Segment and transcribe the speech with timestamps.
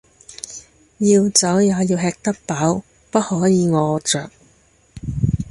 [0.97, 4.31] 要走也要吃得飽，不可以餓著